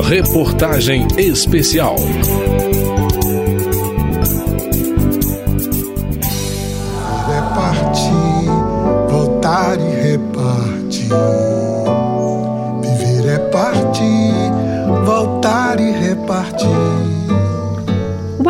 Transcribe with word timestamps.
Reportagem 0.00 1.06
especial. 1.18 1.96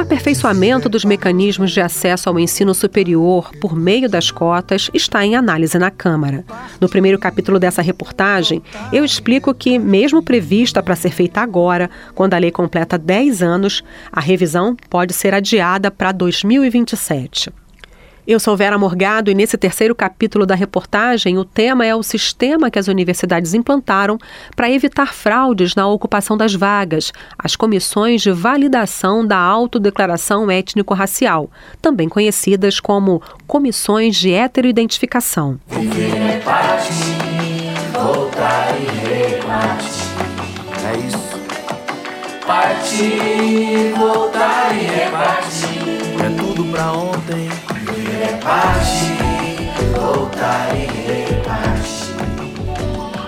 Aperfeiçoamento 0.02 0.88
dos 0.88 1.04
mecanismos 1.04 1.70
de 1.70 1.80
acesso 1.80 2.28
ao 2.28 2.38
ensino 2.38 2.74
superior 2.74 3.50
por 3.60 3.74
meio 3.74 4.08
das 4.08 4.30
cotas 4.30 4.90
está 4.92 5.24
em 5.24 5.36
análise 5.36 5.78
na 5.78 5.90
Câmara. 5.90 6.44
No 6.80 6.88
primeiro 6.88 7.18
capítulo 7.18 7.58
dessa 7.58 7.80
reportagem, 7.80 8.62
eu 8.92 9.04
explico 9.04 9.54
que, 9.54 9.79
mesmo 9.79 10.22
prevista 10.22 10.82
para 10.82 10.96
ser 10.96 11.10
feita 11.10 11.40
agora, 11.40 11.88
quando 12.14 12.34
a 12.34 12.38
lei 12.38 12.50
completa 12.50 12.98
10 12.98 13.43
anos, 13.43 13.82
a 14.10 14.20
revisão 14.20 14.76
pode 14.90 15.12
ser 15.12 15.34
adiada 15.34 15.90
para 15.90 16.12
2027. 16.12 17.61
Eu 18.25 18.39
sou 18.39 18.57
Vera 18.57 18.79
Morgado 18.79 19.32
e 19.32 19.35
nesse 19.35 19.58
terceiro 19.58 19.96
capítulo 19.96 20.46
da 20.46 20.54
reportagem 20.54 21.39
o 21.39 21.44
tema 21.44 21.85
é 21.85 21.93
o 21.93 22.04
sistema 22.04 22.71
que 22.71 22.79
as 22.79 22.86
universidades 22.86 23.53
implantaram 23.53 24.17
para 24.54 24.71
evitar 24.71 25.13
fraudes 25.13 25.75
na 25.75 25.89
ocupação 25.89 26.36
das 26.36 26.54
vagas, 26.54 27.13
as 27.36 27.57
comissões 27.57 28.22
de 28.22 28.30
validação 28.30 29.27
da 29.27 29.36
autodeclaração 29.36 30.49
étnico-racial, 30.49 31.50
também 31.80 32.08
conhecidas 32.08 32.78
como 32.78 33.20
comissões 33.44 34.14
de 34.14 34.30
heteroidentificação. 34.30 35.58
Viver 35.66 36.16
é 36.16 36.39
partir, 36.44 36.92
voltar 37.92 38.69
e 38.78 39.34
repartir. 39.34 40.12
É 40.86 41.06
isso. 41.08 41.42
Partir, 42.46 43.92
voltar 43.98 44.77
e 44.77 44.84
repartir. 44.84 46.02
É 46.24 46.36
tudo 46.36 46.64
pra 46.66 46.92
ontem 46.92 47.52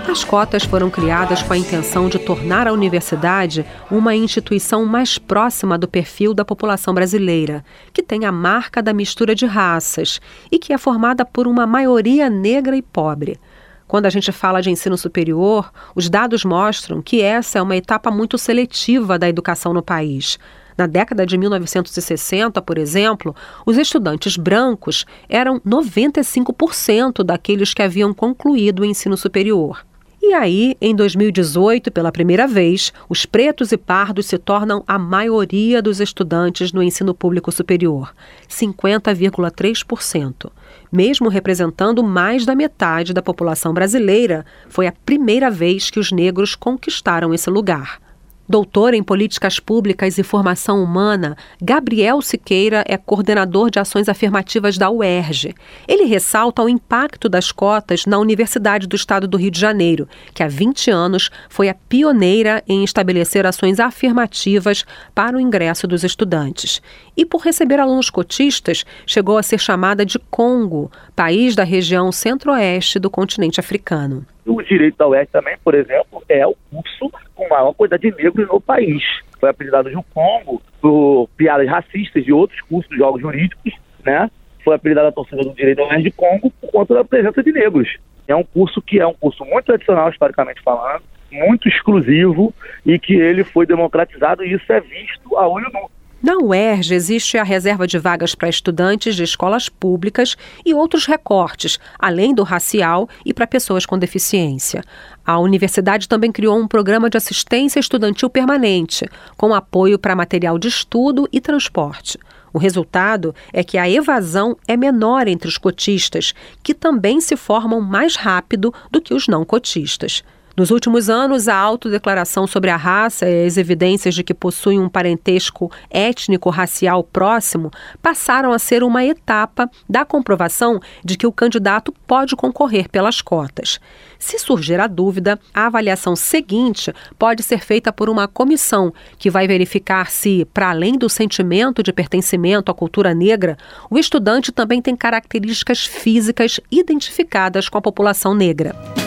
As 0.08 0.24
cotas 0.24 0.64
foram 0.64 0.90
criadas 0.90 1.42
com 1.42 1.52
a 1.52 1.56
intenção 1.56 2.08
de 2.08 2.18
tornar 2.18 2.66
a 2.66 2.72
universidade 2.72 3.64
uma 3.90 4.14
instituição 4.14 4.84
mais 4.84 5.18
próxima 5.18 5.78
do 5.78 5.86
perfil 5.86 6.34
da 6.34 6.44
população 6.44 6.92
brasileira, 6.92 7.64
que 7.92 8.02
tem 8.02 8.24
a 8.24 8.32
marca 8.32 8.82
da 8.82 8.92
mistura 8.92 9.34
de 9.34 9.46
raças 9.46 10.20
e 10.50 10.58
que 10.58 10.72
é 10.72 10.78
formada 10.78 11.24
por 11.24 11.46
uma 11.46 11.66
maioria 11.66 12.28
negra 12.28 12.76
e 12.76 12.82
pobre. 12.82 13.38
Quando 13.86 14.06
a 14.06 14.10
gente 14.10 14.32
fala 14.32 14.60
de 14.60 14.70
ensino 14.70 14.96
superior, 14.96 15.70
os 15.94 16.08
dados 16.08 16.44
mostram 16.44 17.00
que 17.00 17.22
essa 17.22 17.58
é 17.58 17.62
uma 17.62 17.76
etapa 17.76 18.10
muito 18.10 18.36
seletiva 18.36 19.16
da 19.18 19.28
educação 19.28 19.72
no 19.72 19.82
país. 19.82 20.38
Na 20.76 20.86
década 20.86 21.24
de 21.24 21.38
1960, 21.38 22.60
por 22.60 22.78
exemplo, 22.78 23.34
os 23.64 23.78
estudantes 23.78 24.36
brancos 24.36 25.06
eram 25.28 25.60
95% 25.60 27.22
daqueles 27.22 27.72
que 27.72 27.82
haviam 27.82 28.12
concluído 28.12 28.80
o 28.80 28.84
ensino 28.84 29.16
superior. 29.16 29.84
E 30.26 30.32
aí, 30.32 30.74
em 30.80 30.96
2018, 30.96 31.92
pela 31.92 32.10
primeira 32.10 32.46
vez, 32.46 32.94
os 33.10 33.26
pretos 33.26 33.72
e 33.72 33.76
pardos 33.76 34.24
se 34.24 34.38
tornam 34.38 34.82
a 34.86 34.98
maioria 34.98 35.82
dos 35.82 36.00
estudantes 36.00 36.72
no 36.72 36.82
ensino 36.82 37.12
público 37.12 37.52
superior, 37.52 38.14
50,3%. 38.48 40.50
Mesmo 40.90 41.28
representando 41.28 42.02
mais 42.02 42.46
da 42.46 42.54
metade 42.54 43.12
da 43.12 43.20
população 43.20 43.74
brasileira, 43.74 44.46
foi 44.66 44.86
a 44.86 44.94
primeira 45.04 45.50
vez 45.50 45.90
que 45.90 46.00
os 46.00 46.10
negros 46.10 46.54
conquistaram 46.54 47.34
esse 47.34 47.50
lugar. 47.50 48.00
Doutor 48.46 48.92
em 48.92 49.02
Políticas 49.02 49.58
Públicas 49.58 50.18
e 50.18 50.22
Formação 50.22 50.84
Humana, 50.84 51.34
Gabriel 51.62 52.20
Siqueira 52.20 52.84
é 52.86 52.98
coordenador 52.98 53.70
de 53.70 53.78
ações 53.78 54.06
afirmativas 54.06 54.76
da 54.76 54.90
UERJ. 54.90 55.54
Ele 55.88 56.04
ressalta 56.04 56.62
o 56.62 56.68
impacto 56.68 57.26
das 57.26 57.50
cotas 57.50 58.04
na 58.04 58.18
Universidade 58.18 58.86
do 58.86 58.96
Estado 58.96 59.26
do 59.26 59.38
Rio 59.38 59.50
de 59.50 59.58
Janeiro, 59.58 60.06
que 60.34 60.42
há 60.42 60.48
20 60.48 60.90
anos 60.90 61.30
foi 61.48 61.70
a 61.70 61.74
pioneira 61.74 62.62
em 62.68 62.84
estabelecer 62.84 63.46
ações 63.46 63.80
afirmativas 63.80 64.84
para 65.14 65.38
o 65.38 65.40
ingresso 65.40 65.86
dos 65.86 66.04
estudantes. 66.04 66.82
E 67.16 67.24
por 67.24 67.40
receber 67.40 67.80
alunos 67.80 68.10
cotistas, 68.10 68.84
chegou 69.06 69.38
a 69.38 69.42
ser 69.42 69.58
chamada 69.58 70.04
de 70.04 70.18
Congo, 70.30 70.92
país 71.16 71.54
da 71.54 71.64
região 71.64 72.12
centro-oeste 72.12 72.98
do 72.98 73.08
continente 73.08 73.58
africano. 73.58 74.26
O 74.46 74.62
direito 74.62 74.96
da 74.98 75.08
UERJ 75.08 75.30
também, 75.32 75.56
por 75.64 75.74
exemplo, 75.74 76.22
é 76.28 76.46
o 76.46 76.54
curso 76.70 77.10
com 77.34 77.48
maior 77.48 77.72
quantidade 77.72 78.10
de 78.10 78.22
negros 78.22 78.46
no 78.46 78.60
país. 78.60 79.02
Foi 79.40 79.48
apelidado 79.48 79.90
no 79.90 80.02
Congo 80.02 80.60
por 80.80 81.28
piadas 81.36 81.68
racistas 81.68 82.24
de 82.24 82.32
outros 82.32 82.60
cursos 82.62 82.90
de 82.90 82.96
jogos 82.96 83.22
jurídicos, 83.22 83.72
né? 84.04 84.30
Foi 84.62 84.74
apelidado 84.74 85.08
a 85.08 85.12
torcida 85.12 85.42
do 85.42 85.54
direito 85.54 85.78
da 85.78 85.84
UERJ 85.84 86.02
de 86.02 86.10
Congo 86.10 86.50
por 86.60 86.70
conta 86.70 86.94
da 86.94 87.04
presença 87.04 87.42
de 87.42 87.52
negros. 87.52 87.96
É 88.28 88.34
um 88.34 88.44
curso 88.44 88.80
que 88.82 89.00
é 89.00 89.06
um 89.06 89.14
curso 89.14 89.44
muito 89.44 89.66
tradicional, 89.66 90.10
historicamente 90.10 90.62
falando, 90.62 91.02
muito 91.30 91.68
exclusivo 91.68 92.54
e 92.84 92.98
que 92.98 93.14
ele 93.14 93.44
foi 93.44 93.66
democratizado 93.66 94.44
e 94.44 94.52
isso 94.52 94.72
é 94.72 94.80
visto 94.80 95.36
a 95.36 95.48
olho 95.48 95.70
nu. 95.72 95.90
Na 96.24 96.38
UERJ 96.38 96.94
existe 96.94 97.36
a 97.36 97.42
reserva 97.42 97.86
de 97.86 97.98
vagas 97.98 98.34
para 98.34 98.48
estudantes 98.48 99.14
de 99.14 99.22
escolas 99.22 99.68
públicas 99.68 100.38
e 100.64 100.72
outros 100.72 101.04
recortes, 101.04 101.78
além 101.98 102.34
do 102.34 102.42
racial 102.42 103.06
e 103.26 103.34
para 103.34 103.46
pessoas 103.46 103.84
com 103.84 103.98
deficiência. 103.98 104.82
A 105.22 105.38
universidade 105.38 106.08
também 106.08 106.32
criou 106.32 106.58
um 106.58 106.66
programa 106.66 107.10
de 107.10 107.18
assistência 107.18 107.78
estudantil 107.78 108.30
permanente, 108.30 109.06
com 109.36 109.52
apoio 109.52 109.98
para 109.98 110.16
material 110.16 110.58
de 110.58 110.66
estudo 110.66 111.28
e 111.30 111.42
transporte. 111.42 112.18
O 112.54 112.58
resultado 112.58 113.34
é 113.52 113.62
que 113.62 113.76
a 113.76 113.86
evasão 113.86 114.56
é 114.66 114.78
menor 114.78 115.28
entre 115.28 115.46
os 115.46 115.58
cotistas, 115.58 116.32
que 116.62 116.72
também 116.72 117.20
se 117.20 117.36
formam 117.36 117.82
mais 117.82 118.16
rápido 118.16 118.72
do 118.90 118.98
que 118.98 119.12
os 119.12 119.28
não 119.28 119.44
cotistas. 119.44 120.24
Nos 120.56 120.70
últimos 120.70 121.10
anos, 121.10 121.48
a 121.48 121.56
autodeclaração 121.56 122.46
sobre 122.46 122.70
a 122.70 122.76
raça 122.76 123.28
e 123.28 123.44
as 123.44 123.56
evidências 123.56 124.14
de 124.14 124.22
que 124.22 124.32
possuem 124.32 124.78
um 124.78 124.88
parentesco 124.88 125.68
étnico-racial 125.90 127.02
próximo 127.02 127.72
passaram 128.00 128.52
a 128.52 128.58
ser 128.58 128.84
uma 128.84 129.04
etapa 129.04 129.68
da 129.90 130.04
comprovação 130.04 130.78
de 131.04 131.16
que 131.16 131.26
o 131.26 131.32
candidato 131.32 131.92
pode 132.06 132.36
concorrer 132.36 132.88
pelas 132.88 133.20
cotas. 133.20 133.80
Se 134.16 134.38
surgir 134.38 134.78
a 134.78 134.86
dúvida, 134.86 135.40
a 135.52 135.66
avaliação 135.66 136.14
seguinte 136.14 136.94
pode 137.18 137.42
ser 137.42 137.58
feita 137.58 137.92
por 137.92 138.08
uma 138.08 138.28
comissão 138.28 138.94
que 139.18 139.30
vai 139.30 139.48
verificar 139.48 140.08
se, 140.08 140.46
para 140.54 140.70
além 140.70 140.96
do 140.96 141.08
sentimento 141.08 141.82
de 141.82 141.92
pertencimento 141.92 142.70
à 142.70 142.74
cultura 142.74 143.12
negra, 143.12 143.58
o 143.90 143.98
estudante 143.98 144.52
também 144.52 144.80
tem 144.80 144.94
características 144.94 145.84
físicas 145.84 146.60
identificadas 146.70 147.68
com 147.68 147.76
a 147.76 147.82
população 147.82 148.36
negra. 148.36 149.03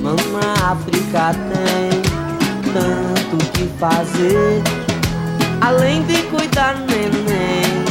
Mama 0.00 0.54
África 0.64 1.32
tem 1.52 2.02
tanto 2.72 3.36
que 3.52 3.68
fazer, 3.78 4.62
além 5.60 6.02
de 6.04 6.22
cuidar 6.22 6.74
neném, 6.74 7.84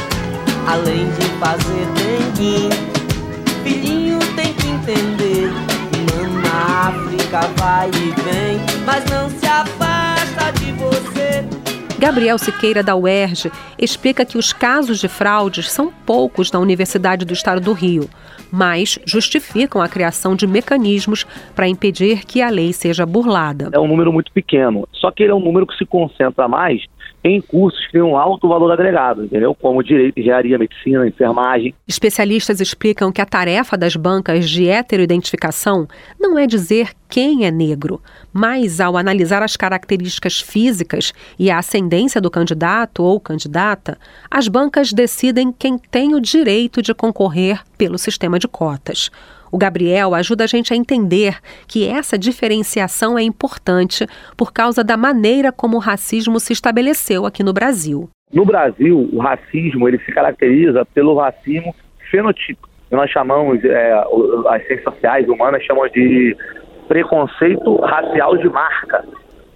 além 0.67 1.05
de 1.11 1.27
fazer 1.39 1.85
dengue. 1.93 2.69
Filhinho 3.63 4.17
tem 4.35 4.51
que 4.53 4.67
entender, 4.69 5.51
Mama 6.11 6.89
África 6.89 7.41
vai 7.57 7.89
e 7.89 8.21
vem, 8.23 8.59
mas 8.85 9.05
não 9.05 9.29
se 9.29 9.45
você. 9.45 9.88
Gabriel 11.99 12.37
Siqueira, 12.37 12.81
da 12.81 12.95
UERJ, 12.95 13.51
explica 13.77 14.23
que 14.23 14.37
os 14.37 14.53
casos 14.53 15.01
de 15.01 15.09
fraudes 15.09 15.69
são 15.69 15.91
poucos 16.05 16.49
na 16.49 16.57
Universidade 16.57 17.25
do 17.25 17.33
Estado 17.33 17.59
do 17.59 17.73
Rio, 17.73 18.09
mas 18.49 18.97
justificam 19.05 19.81
a 19.81 19.89
criação 19.89 20.33
de 20.33 20.47
mecanismos 20.47 21.27
para 21.53 21.67
impedir 21.67 22.25
que 22.25 22.41
a 22.41 22.49
lei 22.49 22.71
seja 22.71 23.05
burlada. 23.05 23.69
É 23.73 23.79
um 23.79 23.87
número 23.87 24.13
muito 24.13 24.31
pequeno, 24.31 24.87
só 24.93 25.11
que 25.11 25.23
ele 25.23 25.33
é 25.33 25.35
um 25.35 25.41
número 25.41 25.67
que 25.67 25.77
se 25.77 25.85
concentra 25.85 26.47
mais 26.47 26.85
em 27.23 27.41
cursos 27.41 27.85
que 27.87 27.93
têm 27.93 28.01
um 28.01 28.17
alto 28.17 28.47
valor 28.47 28.71
agregado, 28.71 29.25
entendeu? 29.25 29.53
Como 29.53 29.83
direito, 29.83 30.19
engenharia, 30.19 30.57
medicina, 30.57 31.07
enfermagem. 31.07 31.73
Especialistas 31.87 32.61
explicam 32.61 33.11
que 33.11 33.21
a 33.21 33.25
tarefa 33.25 33.77
das 33.77 33.95
bancas 33.95 34.49
de 34.49 34.67
heteroidentificação 34.67 35.87
não 36.19 36.37
é 36.37 36.47
dizer 36.47 36.91
quem 37.09 37.45
é 37.45 37.51
negro, 37.51 38.01
mas 38.31 38.79
ao 38.79 38.95
analisar 38.95 39.41
as 39.41 39.57
características 39.57 40.39
físicas 40.39 41.13
e 41.37 41.49
a 41.49 41.57
ascendência 41.57 42.21
do 42.21 42.29
candidato 42.29 43.03
ou 43.03 43.19
candidata, 43.19 43.97
as 44.29 44.47
bancas 44.47 44.93
decidem 44.93 45.51
quem 45.51 45.77
tem 45.77 46.13
o 46.13 46.21
direito 46.21 46.81
de 46.81 46.93
concorrer 46.93 47.61
pelo 47.77 47.97
sistema 47.97 48.37
de 48.37 48.47
cotas. 48.47 49.09
O 49.51 49.57
Gabriel 49.57 50.13
ajuda 50.13 50.43
a 50.43 50.47
gente 50.47 50.73
a 50.73 50.75
entender 50.75 51.37
que 51.67 51.87
essa 51.87 52.17
diferenciação 52.17 53.17
é 53.17 53.23
importante 53.23 54.05
por 54.37 54.53
causa 54.53 54.83
da 54.83 54.95
maneira 54.95 55.51
como 55.51 55.77
o 55.77 55.79
racismo 55.79 56.39
se 56.39 56.53
estabeleceu 56.53 57.25
aqui 57.25 57.43
no 57.43 57.53
Brasil. 57.53 58.09
No 58.31 58.45
Brasil, 58.45 59.09
o 59.11 59.19
racismo 59.19 59.87
ele 59.87 59.97
se 59.99 60.11
caracteriza 60.11 60.85
pelo 60.93 61.15
racismo 61.15 61.73
fenotípico. 62.11 62.69
Nós 62.91 63.09
chamamos, 63.09 63.63
é, 63.63 63.93
as 64.47 64.65
ciências 64.65 64.83
sociais 64.83 65.27
humanas 65.27 65.63
chamam 65.63 65.87
de 65.89 66.35
preconceito 66.87 67.75
racial 67.77 68.35
de 68.37 68.49
marca. 68.49 69.05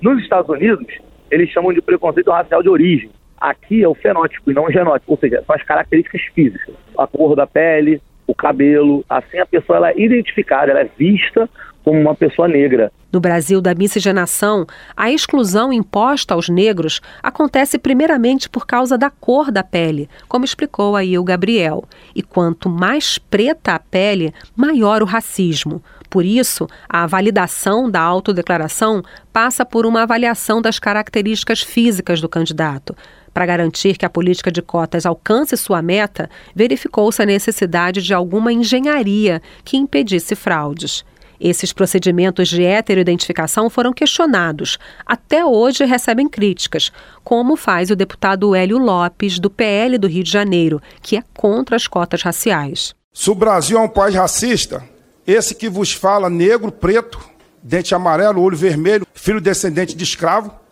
Nos 0.02 0.22
Estados 0.22 0.50
Unidos, 0.50 0.88
eles 1.32 1.50
chamam 1.50 1.74
de 1.74 1.82
preconceito 1.82 2.30
racial 2.30 2.62
de 2.62 2.70
origem. 2.70 3.10
Aqui 3.40 3.84
é 3.84 3.88
o 3.88 3.96
fenótipo 3.96 4.52
e 4.52 4.54
não 4.54 4.66
o 4.66 4.72
genótipo, 4.72 5.14
ou 5.14 5.18
seja, 5.18 5.44
são 5.46 5.56
as 5.56 5.64
características 5.64 6.22
físicas. 6.34 6.76
A 6.98 7.08
cor 7.08 7.36
da 7.36 7.48
pele, 7.48 8.02
cabelo, 8.44 9.06
assim 9.10 9.40
a 9.40 9.46
pessoa 9.46 9.78
ela 9.78 9.92
é 9.92 10.00
identificada, 10.00 10.72
ela 10.72 10.82
é 10.82 10.90
vista 10.98 11.50
como 11.84 12.00
uma 12.00 12.14
pessoa 12.16 12.48
negra. 12.48 12.92
No 13.12 13.20
Brasil 13.20 13.62
da 13.62 13.76
miscigenação, 13.76 14.66
a 14.98 15.12
exclusão 15.12 15.72
imposta 15.72 16.34
aos 16.34 16.50
negros 16.50 17.00
acontece 17.22 17.78
primeiramente 17.78 18.50
por 18.50 18.66
causa 18.66 18.98
da 18.98 19.10
cor 19.10 19.52
da 19.52 19.64
pele, 19.64 20.10
como 20.28 20.46
explicou 20.46 20.96
aí 20.96 21.18
o 21.18 21.24
Gabriel. 21.24 21.84
E 22.16 22.24
quanto 22.24 22.70
mais 22.70 23.18
preta 23.18 23.76
a 23.76 23.80
pele, 23.80 24.34
maior 24.56 25.04
o 25.04 25.06
racismo. 25.06 25.82
Por 26.10 26.26
isso, 26.26 26.68
a 26.88 27.06
validação 27.06 27.90
da 27.90 28.00
autodeclaração 28.00 29.02
passa 29.32 29.66
por 29.66 29.86
uma 29.86 30.04
avaliação 30.04 30.62
das 30.62 30.80
características 30.80 31.62
físicas 31.62 32.22
do 32.22 32.30
candidato. 32.30 32.96
Para 33.34 33.46
garantir 33.46 33.98
que 33.98 34.06
a 34.06 34.10
política 34.10 34.52
de 34.52 34.62
cotas 34.62 35.06
alcance 35.06 35.58
sua 35.58 35.82
meta, 35.82 36.30
verificou-se 36.56 37.22
a 37.22 37.26
necessidade 37.26 38.02
de 38.02 38.14
alguma 38.14 38.54
engenharia 38.54 39.42
que 39.66 39.78
impedisse 39.78 40.36
fraudes. 40.36 41.04
Esses 41.40 41.74
procedimentos 41.74 42.48
de 42.48 42.64
heteroidentificação 42.64 43.70
foram 43.70 43.92
questionados. 43.92 44.78
Até 45.06 45.44
hoje 45.44 45.84
recebem 45.84 46.30
críticas, 46.30 46.92
como 47.24 47.58
faz 47.58 47.90
o 47.90 47.96
deputado 47.96 48.56
Hélio 48.56 48.78
Lopes, 48.78 49.40
do 49.40 49.50
PL 49.50 49.98
do 49.98 50.08
Rio 50.08 50.24
de 50.24 50.32
Janeiro, 50.32 50.82
que 51.02 51.18
é 51.18 51.24
contra 51.36 51.76
as 51.76 51.88
cotas 51.88 52.22
raciais. 52.22 52.96
Se 53.12 53.30
o 53.30 53.36
Brasil 53.36 53.78
é 53.78 53.82
um 53.82 53.90
país 53.90 54.16
racista, 54.16 54.84
esse 55.28 55.54
que 55.54 55.68
vos 55.70 55.92
fala, 55.92 56.30
negro, 56.30 56.72
preto, 56.72 57.20
dente 57.62 57.94
amarelo, 57.94 58.42
olho 58.42 58.56
vermelho, 58.56 59.06
filho 59.14 59.42
descendente 59.42 59.96
de 59.96 60.04
escravo, 60.04 60.63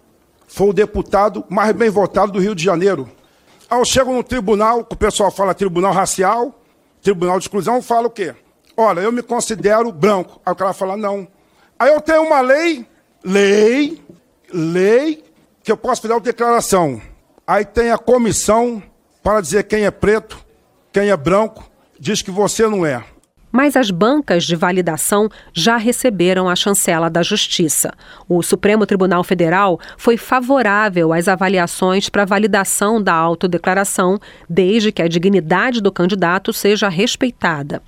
foi 0.51 0.67
o 0.67 0.73
deputado 0.73 1.45
mais 1.49 1.71
bem 1.71 1.89
votado 1.89 2.33
do 2.33 2.39
Rio 2.39 2.53
de 2.53 2.63
Janeiro. 2.63 3.09
Ao 3.69 3.85
chego 3.85 4.11
no 4.11 4.21
tribunal, 4.21 4.79
o 4.79 4.95
pessoal 4.97 5.31
fala 5.31 5.53
tribunal 5.53 5.93
racial, 5.93 6.53
tribunal 7.01 7.39
de 7.39 7.45
exclusão, 7.45 7.81
fala 7.81 8.07
o 8.07 8.09
quê? 8.09 8.35
Olha, 8.75 8.99
eu 8.99 9.13
me 9.13 9.23
considero 9.23 9.89
branco. 9.93 10.41
Aí 10.45 10.51
o 10.51 10.55
cara 10.55 10.73
fala, 10.73 10.97
não. 10.97 11.25
Aí 11.79 11.93
eu 11.93 12.01
tenho 12.01 12.23
uma 12.23 12.41
lei, 12.41 12.85
lei, 13.23 14.01
lei, 14.53 15.23
que 15.63 15.71
eu 15.71 15.77
posso 15.77 16.01
fazer 16.01 16.13
uma 16.13 16.19
declaração. 16.19 17.01
Aí 17.47 17.63
tem 17.63 17.91
a 17.91 17.97
comissão 17.97 18.83
para 19.23 19.39
dizer 19.39 19.63
quem 19.63 19.85
é 19.85 19.91
preto, 19.91 20.37
quem 20.91 21.09
é 21.09 21.15
branco, 21.15 21.63
diz 21.97 22.21
que 22.21 22.29
você 22.29 22.67
não 22.67 22.85
é. 22.85 23.01
Mas 23.51 23.75
as 23.75 23.91
bancas 23.91 24.45
de 24.45 24.55
validação 24.55 25.29
já 25.53 25.77
receberam 25.77 26.47
a 26.47 26.55
chancela 26.55 27.09
da 27.09 27.21
Justiça. 27.21 27.93
O 28.27 28.41
Supremo 28.41 28.85
Tribunal 28.85 29.23
Federal 29.23 29.79
foi 29.97 30.17
favorável 30.17 31.11
às 31.11 31.27
avaliações 31.27 32.09
para 32.09 32.25
validação 32.25 33.01
da 33.01 33.13
autodeclaração, 33.13 34.19
desde 34.49 34.91
que 34.91 35.01
a 35.01 35.07
dignidade 35.07 35.81
do 35.81 35.91
candidato 35.91 36.53
seja 36.53 36.87
respeitada. 36.87 37.81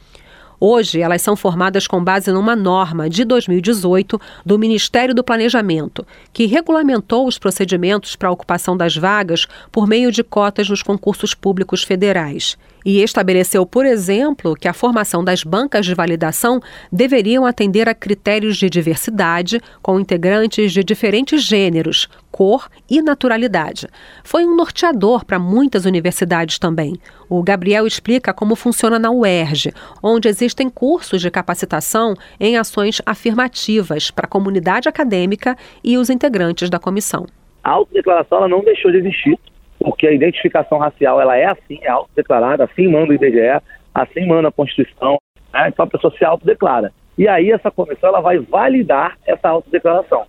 Hoje, 0.66 1.02
elas 1.02 1.22
são 1.22 1.36
formadas 1.36 1.88
com 1.88 2.02
base 2.02 2.32
numa 2.32 2.56
norma 2.56 3.10
de 3.10 3.26
2018 3.26 4.18
do 4.46 4.58
Ministério 4.58 5.14
do 5.14 5.22
Planejamento, 5.22 6.08
que 6.32 6.46
regulamentou 6.46 7.28
os 7.28 7.38
procedimentos 7.38 8.16
para 8.16 8.30
a 8.30 8.32
ocupação 8.32 8.78
das 8.78 8.96
vagas 8.96 9.46
por 9.70 9.86
meio 9.86 10.10
de 10.10 10.24
cotas 10.24 10.70
nos 10.70 10.82
concursos 10.82 11.34
públicos 11.34 11.84
federais. 11.84 12.58
E 12.86 13.02
estabeleceu, 13.02 13.66
por 13.66 13.86
exemplo, 13.86 14.56
que 14.56 14.70
a 14.70 14.74
formação 14.74 15.22
das 15.22 15.44
bancas 15.44 15.86
de 15.86 15.94
validação 15.94 16.62
deveriam 16.90 17.46
atender 17.46 17.90
a 17.90 17.94
critérios 17.94 18.56
de 18.56 18.70
diversidade, 18.70 19.62
com 19.82 20.00
integrantes 20.00 20.72
de 20.72 20.82
diferentes 20.82 21.44
gêneros, 21.44 22.08
cor 22.34 22.68
e 22.90 23.00
naturalidade. 23.00 23.88
Foi 24.24 24.44
um 24.44 24.56
norteador 24.56 25.24
para 25.24 25.38
muitas 25.38 25.86
universidades 25.86 26.58
também. 26.58 26.96
O 27.30 27.44
Gabriel 27.44 27.86
explica 27.86 28.34
como 28.34 28.56
funciona 28.56 28.98
na 28.98 29.12
UERJ, 29.12 29.72
onde 30.02 30.28
existem 30.28 30.68
cursos 30.68 31.22
de 31.22 31.30
capacitação 31.30 32.16
em 32.40 32.58
ações 32.58 33.02
afirmativas 33.06 34.10
para 34.10 34.26
a 34.26 34.30
comunidade 34.30 34.90
acadêmica 34.90 35.56
e 35.84 35.96
os 35.96 36.10
integrantes 36.10 36.72
da 36.72 36.80
comissão. 36.80 37.28
A 37.64 37.70
autodeclaração 37.70 38.40
ela 38.40 38.48
não 38.48 38.64
deixou 38.64 38.92
de 38.92 38.98
existir 38.98 39.38
porque 39.80 40.08
a 40.08 40.14
identificação 40.14 40.78
racial 40.80 41.22
ela 41.22 41.38
é 41.38 41.46
assim, 41.46 41.78
é 41.82 41.90
autodeclarada, 41.90 42.64
assim 42.64 42.88
manda 42.88 43.12
o 43.12 43.14
IBGE, 43.14 43.62
assim 43.94 44.26
manda 44.26 44.48
a 44.48 44.52
Constituição, 44.52 45.18
né? 45.54 45.68
então 45.68 45.86
a 45.86 45.88
pessoa 45.88 46.14
se 46.18 46.26
autodeclara. 46.26 46.92
E 47.18 47.28
aí 47.28 47.52
essa 47.52 47.70
comissão 47.70 48.10
ela 48.10 48.22
vai 48.22 48.40
validar 48.40 49.18
essa 49.28 49.50
autodeclaração, 49.50 50.26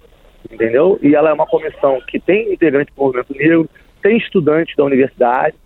entendeu? 0.55 0.99
E 1.03 1.15
ela 1.15 1.31
é 1.31 1.33
uma 1.33 1.47
comissão 1.47 2.01
que 2.07 2.19
tem 2.19 2.53
integrante 2.53 2.93
do 2.95 3.03
movimento 3.03 3.33
negro, 3.35 3.69
tem 4.03 4.17
estudantes 4.17 4.75
da 4.77 4.85
universidade, 4.85 5.57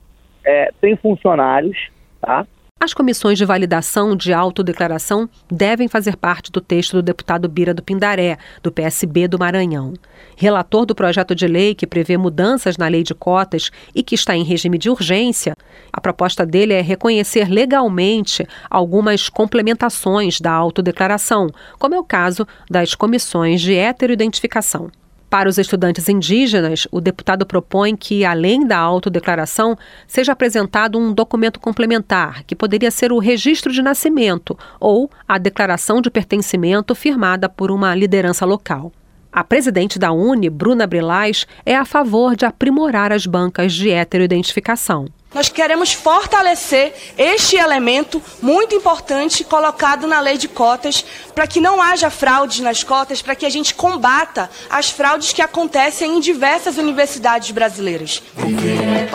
é, 0.45 0.73
tem 0.81 0.97
funcionários, 0.97 1.89
tá? 2.21 2.47
As 2.81 2.95
comissões 2.95 3.37
de 3.37 3.45
validação 3.45 4.15
de 4.15 4.33
autodeclaração 4.33 5.29
devem 5.51 5.89
fazer 5.89 6.17
parte 6.17 6.53
do 6.53 6.61
texto 6.61 6.93
do 6.93 7.03
deputado 7.03 7.49
Bira 7.49 7.75
do 7.75 7.83
Pindaré, 7.83 8.39
do 8.63 8.71
PSB 8.71 9.27
do 9.27 9.37
Maranhão. 9.37 9.95
Relator 10.37 10.87
do 10.87 10.95
projeto 10.95 11.35
de 11.35 11.49
lei 11.49 11.75
que 11.75 11.89
prevê 11.89 12.17
mudanças 12.17 12.77
na 12.77 12.87
lei 12.87 13.03
de 13.03 13.17
cotas 13.17 13.73
e 13.93 14.01
que 14.01 14.15
está 14.15 14.37
em 14.37 14.45
regime 14.45 14.79
de 14.79 14.89
urgência, 14.89 15.57
a 15.99 16.01
proposta 16.01 16.47
dele 16.47 16.73
é 16.73 16.81
reconhecer 16.81 17.51
legalmente 17.51 18.47
algumas 18.71 19.29
complementações 19.29 20.41
da 20.41 20.53
autodeclaração, 20.53 21.49
como 21.77 21.97
é 21.97 21.99
o 21.99 22.05
caso 22.05 22.47
das 22.71 22.95
comissões 22.95 23.61
de 23.61 23.75
heteroidentificação. 23.75 24.93
Para 25.29 25.49
os 25.49 25.59
estudantes 25.59 26.09
indígenas, 26.09 26.87
o 26.91 27.01
deputado 27.01 27.45
propõe 27.45 27.97
que, 27.97 28.25
além 28.25 28.65
da 28.65 28.79
autodeclaração, 28.79 29.77
seja 30.07 30.33
apresentado 30.33 30.99
um 30.99 31.13
documento 31.13 31.59
complementar, 31.61 32.45
que 32.45 32.55
poderia 32.55 32.91
ser 32.91 33.13
o 33.13 33.19
registro 33.19 33.73
de 33.73 33.83
nascimento 33.83 34.57
ou 34.81 35.11
a 35.27 35.37
declaração 35.37 36.01
de 36.01 36.11
pertencimento 36.11 36.95
firmada 36.95 37.49
por 37.49 37.71
uma 37.73 37.95
liderança 37.95 38.47
local. 38.47 38.93
A 39.31 39.43
presidente 39.45 39.99
da 39.99 40.13
Uni, 40.13 40.49
Bruna 40.49 40.87
Brilais, 40.87 41.45
é 41.67 41.77
a 41.77 41.85
favor 41.85 42.35
de 42.35 42.47
aprimorar 42.47 43.13
as 43.13 43.27
bancas 43.27 43.75
de 43.75 43.91
heteroidentificação. 43.91 45.07
Nós 45.35 45.51
queremos 45.51 45.93
fortalecer 45.93 46.95
este 47.19 47.57
elemento 47.57 48.23
muito 48.41 48.75
importante 48.75 49.45
colocado 49.45 50.07
na 50.07 50.21
lei 50.21 50.39
de 50.39 50.49
cotas, 50.49 51.05
para 51.35 51.47
que 51.47 51.61
não 51.61 51.83
haja 51.83 52.09
fraudes 52.09 52.61
nas 52.61 52.83
cotas, 52.83 53.21
para 53.21 53.35
que 53.35 53.45
a 53.45 53.51
gente 53.51 53.75
combata 53.75 54.51
as 54.71 54.89
fraudes 54.89 55.33
que 55.33 55.43
acontecem 55.43 56.17
em 56.17 56.21
diversas 56.21 56.79
universidades 56.79 57.51
brasileiras. 57.51 58.23
Viver 58.37 58.83
é 58.83 59.07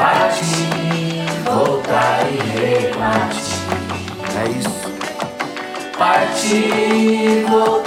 voltar 1.44 2.20
e 2.32 2.38
repartir. 2.60 3.42
É 4.40 4.50
isso. 4.60 4.94
Partir, 5.98 7.46
voltar 7.50 7.83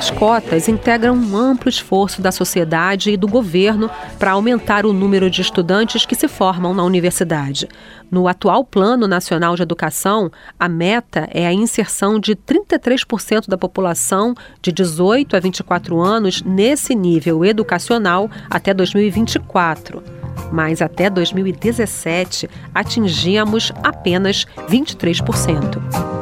As 0.00 0.10
cotas 0.10 0.66
integram 0.66 1.14
um 1.14 1.36
amplo 1.36 1.68
esforço 1.68 2.22
da 2.22 2.32
sociedade 2.32 3.10
e 3.10 3.18
do 3.18 3.28
governo 3.28 3.90
para 4.18 4.30
aumentar 4.30 4.86
o 4.86 4.94
número 4.94 5.28
de 5.28 5.42
estudantes 5.42 6.06
que 6.06 6.14
se 6.14 6.26
formam 6.26 6.72
na 6.72 6.82
universidade. 6.82 7.68
No 8.10 8.26
atual 8.26 8.64
Plano 8.64 9.06
Nacional 9.06 9.54
de 9.56 9.62
Educação, 9.62 10.32
a 10.58 10.70
meta 10.70 11.28
é 11.30 11.46
a 11.46 11.52
inserção 11.52 12.18
de 12.18 12.34
33% 12.34 13.46
da 13.46 13.58
população 13.58 14.34
de 14.62 14.72
18 14.72 15.36
a 15.36 15.38
24 15.38 16.00
anos 16.00 16.40
nesse 16.40 16.94
nível 16.94 17.44
educacional 17.44 18.30
até 18.48 18.72
2024. 18.72 20.02
Mas 20.50 20.80
até 20.80 21.10
2017 21.10 22.48
atingíamos 22.74 23.70
apenas 23.84 24.46
23%. 24.66 26.19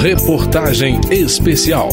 Reportagem 0.00 1.00
especial. 1.10 1.88